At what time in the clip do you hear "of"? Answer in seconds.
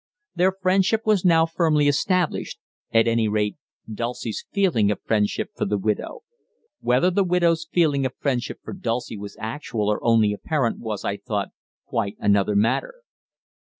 4.89-4.99, 8.07-8.13